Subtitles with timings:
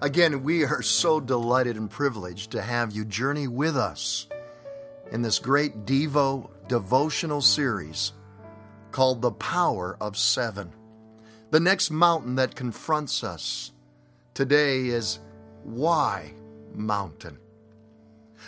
[0.00, 4.28] Again, we are so delighted and privileged to have you journey with us
[5.10, 8.12] in this great Devo devotional series
[8.92, 10.72] called The Power of Seven.
[11.50, 13.72] The next mountain that confronts us
[14.34, 15.18] today is
[15.64, 16.32] Why
[16.72, 17.38] Mountain?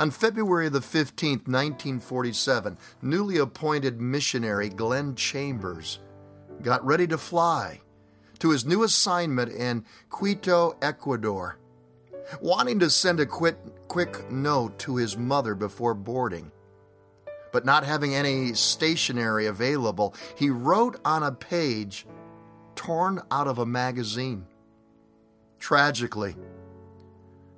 [0.00, 5.98] On February the 15th, 1947, newly appointed missionary Glenn Chambers
[6.62, 7.82] got ready to fly
[8.38, 11.58] to his new assignment in Quito, Ecuador,
[12.40, 13.56] wanting to send a quick,
[13.88, 16.50] quick note to his mother before boarding.
[17.52, 22.06] But not having any stationery available, he wrote on a page
[22.74, 24.46] torn out of a magazine.
[25.60, 26.34] Tragically,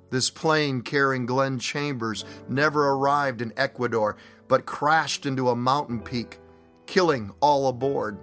[0.09, 4.15] this plane carrying Glenn Chambers never arrived in Ecuador,
[4.47, 6.39] but crashed into a mountain peak,
[6.85, 8.17] killing all aboard.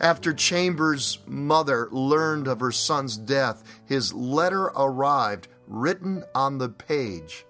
[0.00, 7.46] After Chambers' mother learned of her son's death, his letter arrived written on the page,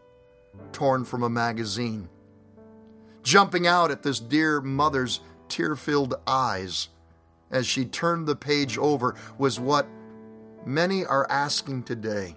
[0.72, 2.08] torn from a magazine.
[3.22, 6.88] Jumping out at this dear mother's tear filled eyes
[7.50, 9.86] as she turned the page over was what
[10.66, 12.36] many are asking today.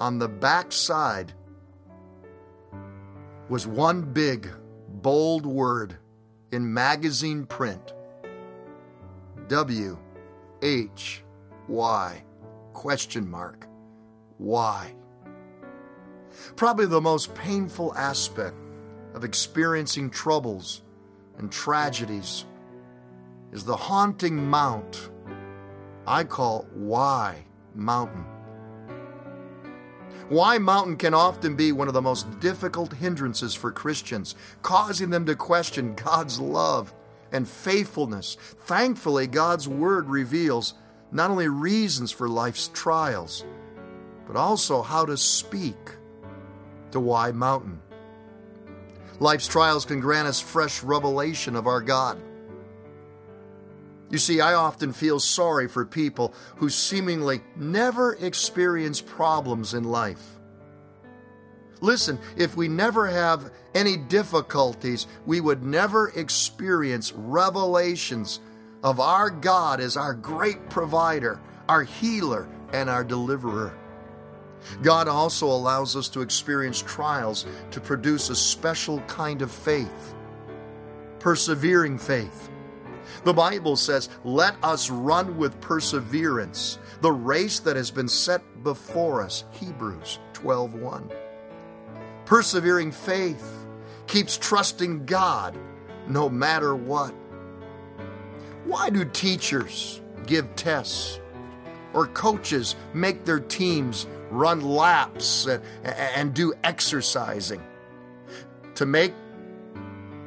[0.00, 1.32] On the back side
[3.48, 4.48] was one big,
[4.88, 5.96] bold word
[6.50, 7.92] in magazine print
[9.52, 9.98] W
[10.62, 11.22] H
[11.68, 12.24] Y
[12.72, 13.68] question mark
[14.38, 14.94] why?
[16.56, 18.56] Probably the most painful aspect
[19.12, 20.80] of experiencing troubles
[21.36, 22.46] and tragedies
[23.52, 25.10] is the haunting mount
[26.06, 27.44] I call why
[27.74, 28.24] mountain.
[30.30, 35.26] Why mountain can often be one of the most difficult hindrances for Christians, causing them
[35.26, 36.94] to question God's love
[37.32, 38.36] and faithfulness.
[38.66, 40.74] Thankfully, God's Word reveals
[41.10, 43.44] not only reasons for life's trials,
[44.26, 45.96] but also how to speak
[46.90, 47.80] to why mountain.
[49.20, 52.20] Life's trials can grant us fresh revelation of our God.
[54.10, 60.38] You see, I often feel sorry for people who seemingly never experience problems in life.
[61.82, 68.38] Listen, if we never have any difficulties, we would never experience revelations
[68.84, 73.76] of our God as our great provider, our healer, and our deliverer.
[74.80, 80.14] God also allows us to experience trials to produce a special kind of faith,
[81.18, 82.48] persevering faith.
[83.24, 89.20] The Bible says, Let us run with perseverance the race that has been set before
[89.20, 89.44] us.
[89.50, 91.10] Hebrews 12 1.
[92.24, 93.66] Persevering faith
[94.06, 95.58] keeps trusting God
[96.06, 97.14] no matter what.
[98.64, 101.20] Why do teachers give tests
[101.92, 107.62] or coaches make their teams run laps and, and do exercising?
[108.76, 109.12] To make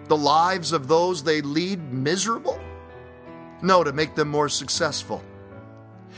[0.07, 2.59] the lives of those they lead miserable?
[3.61, 5.23] No, to make them more successful.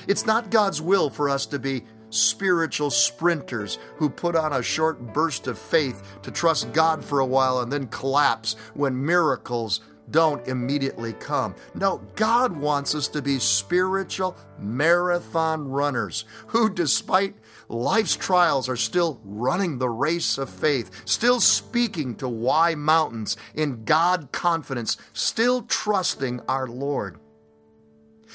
[0.07, 5.13] It's not God's will for us to be spiritual sprinters who put on a short
[5.13, 10.47] burst of faith to trust God for a while and then collapse when miracles don't
[10.47, 11.55] immediately come.
[11.75, 17.35] No, God wants us to be spiritual marathon runners who, despite
[17.67, 23.83] life's trials, are still running the race of faith, still speaking to why mountains in
[23.83, 27.19] God confidence, still trusting our Lord.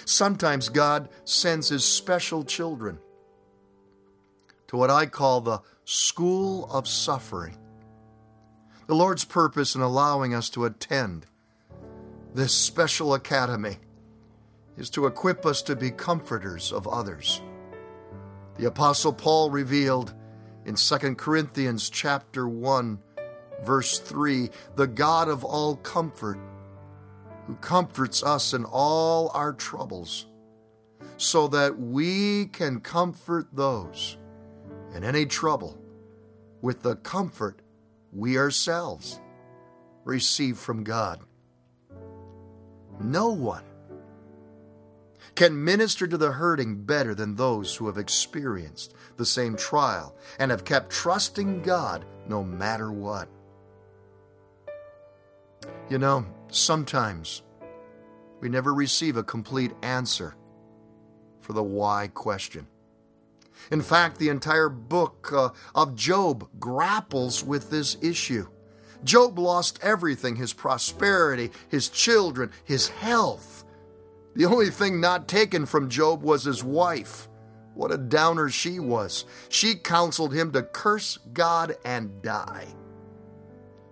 [0.04, 2.98] Sometimes God sends His special children
[4.72, 7.58] to what I call the school of suffering.
[8.86, 11.26] The Lord's purpose in allowing us to attend
[12.34, 13.76] this special academy
[14.78, 17.42] is to equip us to be comforters of others.
[18.56, 20.14] The apostle Paul revealed
[20.64, 22.98] in 2 Corinthians chapter 1
[23.64, 26.38] verse 3, the God of all comfort
[27.46, 30.28] who comforts us in all our troubles
[31.18, 34.16] so that we can comfort those
[34.94, 35.78] in any trouble
[36.60, 37.60] with the comfort
[38.12, 39.20] we ourselves
[40.04, 41.20] receive from God.
[43.00, 43.64] No one
[45.34, 50.50] can minister to the hurting better than those who have experienced the same trial and
[50.50, 53.28] have kept trusting God no matter what.
[55.88, 57.42] You know, sometimes
[58.40, 60.34] we never receive a complete answer
[61.40, 62.66] for the why question.
[63.70, 68.48] In fact, the entire book uh, of Job grapples with this issue.
[69.04, 73.64] Job lost everything his prosperity, his children, his health.
[74.34, 77.28] The only thing not taken from Job was his wife,
[77.74, 79.24] What a downer she was.
[79.48, 82.66] She counseled him to curse God and die.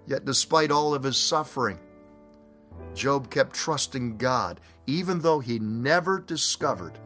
[0.06, 1.78] Yet, despite all of his suffering,
[2.94, 6.98] Job kept trusting God, even though he never discovered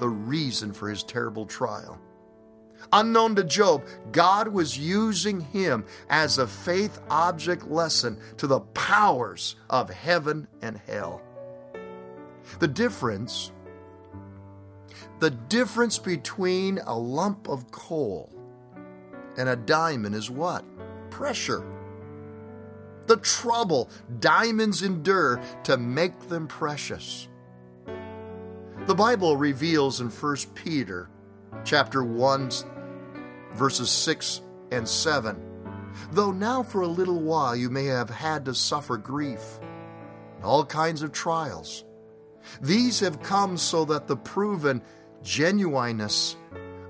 [0.00, 2.00] the reason for his terrible trial.
[2.92, 9.54] Unknown to Job, God was using him as a faith object lesson to the powers
[9.68, 11.22] of heaven and hell.
[12.58, 13.52] The difference
[15.20, 18.32] the difference between a lump of coal
[19.36, 20.64] and a diamond is what?
[21.10, 21.62] Pressure.
[23.06, 27.28] The trouble diamonds endure to make them precious.
[28.90, 31.08] The Bible reveals in 1 Peter
[31.62, 32.50] chapter 1
[33.54, 34.40] verses 6
[34.72, 35.40] and 7
[36.10, 39.60] though now for a little while you may have had to suffer grief
[40.34, 41.84] and all kinds of trials
[42.60, 44.82] these have come so that the proven
[45.22, 46.36] genuineness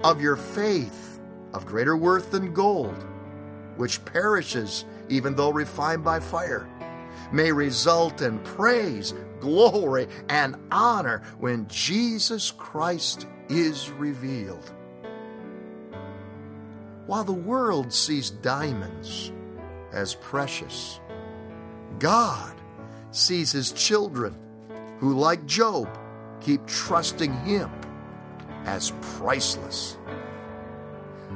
[0.02, 1.20] of your faith,
[1.52, 3.06] of greater worth than gold,
[3.76, 6.66] which perishes even though refined by fire,
[7.30, 14.72] may result in praise, glory, and honor when Jesus Christ is revealed.
[17.06, 19.32] While the world sees diamonds
[19.92, 21.00] as precious,
[21.98, 22.54] God
[23.10, 24.36] sees his children
[24.98, 25.88] who, like Job,
[26.40, 27.70] keep trusting him
[28.64, 29.98] as priceless.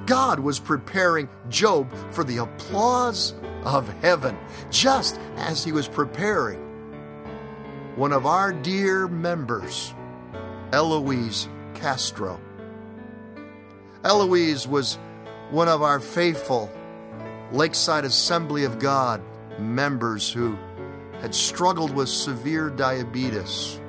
[0.06, 3.34] God was preparing Job for the applause
[3.64, 4.36] of heaven,
[4.70, 6.60] just as he was preparing
[7.96, 9.94] one of our dear members,
[10.72, 12.40] Eloise Castro.
[14.02, 14.98] Eloise was
[15.50, 16.70] one of our faithful
[17.52, 19.22] Lakeside Assembly of God
[19.60, 20.58] members who
[21.20, 23.80] had struggled with severe diabetes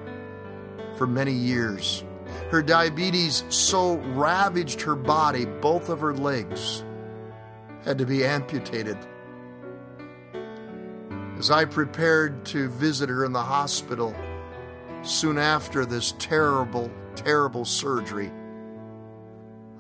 [0.97, 2.03] for many years.
[2.51, 6.85] Her diabetes so ravaged her body, both of her legs
[7.83, 8.97] had to be amputated.
[11.37, 14.15] As I prepared to visit her in the hospital
[15.01, 18.31] soon after this terrible, terrible surgery,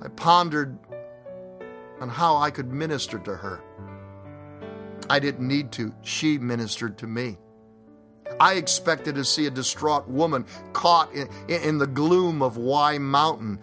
[0.01, 0.77] I pondered
[2.01, 3.61] on how I could minister to her.
[5.09, 7.37] I didn't need to, she ministered to me.
[8.39, 13.59] I expected to see a distraught woman caught in, in the gloom of Why Mountain.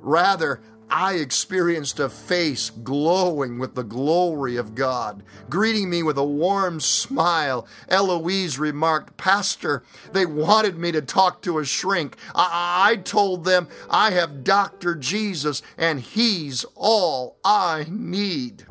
[0.00, 5.24] Rather, I experienced a face glowing with the glory of God.
[5.50, 11.58] Greeting me with a warm smile, Eloise remarked, Pastor, they wanted me to talk to
[11.58, 12.16] a shrink.
[12.34, 14.94] I, I told them I have Dr.
[14.94, 18.66] Jesus and he's all I need.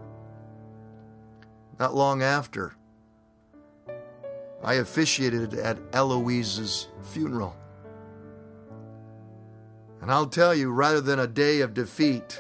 [1.77, 2.75] Not long after,
[4.63, 7.56] I officiated at Eloise's funeral.
[10.05, 12.39] And I'll tell you, rather than a day of defeat,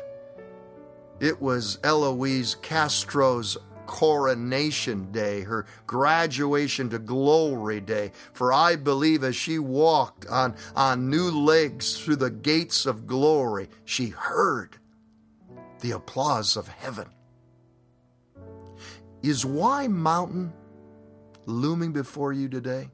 [1.19, 3.57] it was Eloise Castro's
[3.87, 8.11] coronation day, her graduation to glory day.
[8.33, 13.67] For I believe as she walked on, on new legs through the gates of glory,
[13.83, 14.77] she heard
[15.79, 17.07] the applause of heaven.
[19.23, 20.53] Is Why Mountain
[21.47, 22.91] looming before you today?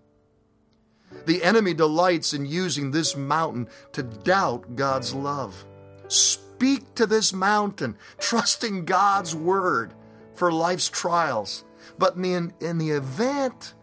[1.26, 5.66] The enemy delights in using this mountain to doubt God's love.
[6.08, 9.94] Speak to this mountain, trusting God's word
[10.34, 11.64] for life's trials.
[11.98, 13.74] But in the, in the event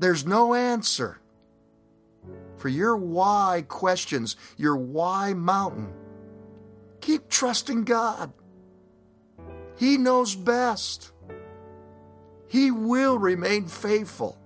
[0.00, 1.20] there's no answer
[2.56, 5.92] for your why questions, your why mountain,
[7.00, 8.32] keep trusting God.
[9.76, 11.12] He knows best.
[12.48, 14.39] He will remain faithful.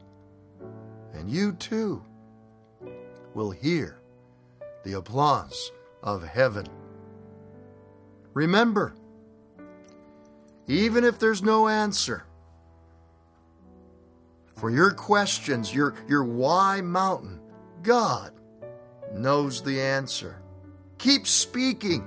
[1.15, 2.05] And you too
[3.35, 3.99] will hear
[4.85, 6.67] the applause of heaven.
[8.35, 8.95] Remember,
[10.67, 12.27] even if there's no answer
[14.57, 17.41] for your questions, your, your why mountain,
[17.83, 18.33] God
[19.13, 20.41] knows the answer.
[20.99, 22.05] Keep speaking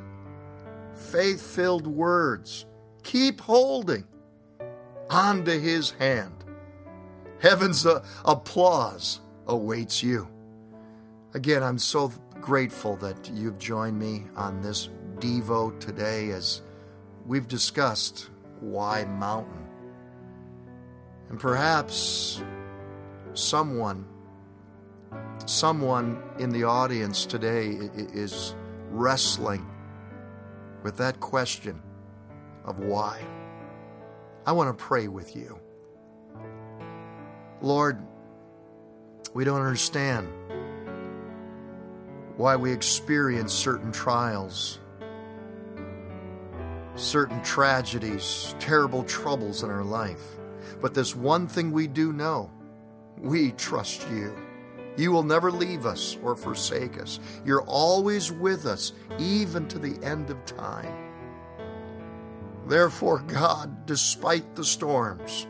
[0.93, 2.65] faith filled words.
[3.03, 4.05] Keep holding
[5.09, 6.43] onto his hand.
[7.39, 10.27] Heaven's uh, applause awaits you.
[11.33, 14.89] Again, I'm so grateful that you've joined me on this
[15.19, 16.61] Devo today as
[17.25, 18.29] we've discussed
[18.59, 19.67] why Mountain.
[21.29, 22.41] And perhaps
[23.33, 24.07] someone,
[25.45, 28.55] someone in the audience today is
[28.89, 29.69] wrestling
[30.83, 31.81] with that question
[32.65, 33.21] of why.
[34.45, 35.59] I want to pray with you.
[37.61, 38.01] Lord,
[39.33, 40.27] we don't understand
[42.37, 44.79] why we experience certain trials,
[46.95, 50.37] certain tragedies, terrible troubles in our life.
[50.81, 52.51] But this one thing we do know
[53.17, 54.35] we trust you.
[54.95, 57.19] You will never leave us or forsake us.
[57.45, 60.93] You're always with us, even to the end of time.
[62.67, 65.47] Therefore, God, despite the storms,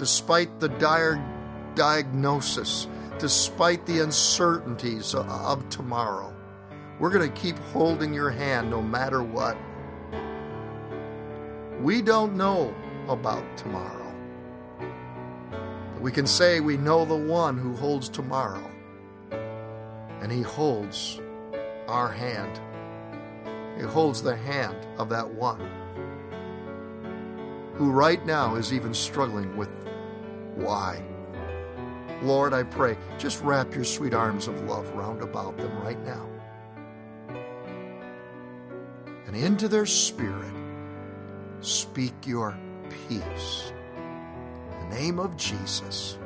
[0.00, 1.22] despite the dire
[1.74, 2.88] diagnosis,
[3.18, 6.34] despite the uncertainties of tomorrow,
[6.98, 9.58] we're going to keep holding your hand no matter what.
[11.82, 12.74] We don't know
[13.08, 14.10] about tomorrow.
[15.92, 18.70] But we can say we know the one who holds tomorrow,
[20.22, 21.20] and he holds
[21.88, 22.58] our hand.
[23.76, 25.60] He holds the hand of that one
[27.80, 29.70] who right now is even struggling with
[30.60, 31.02] why.
[32.22, 36.28] Lord, I pray, just wrap your sweet arms of love round about them right now.
[39.26, 40.52] And into their spirit,
[41.60, 42.58] speak your
[43.08, 43.72] peace.
[44.70, 46.19] In the name of Jesus.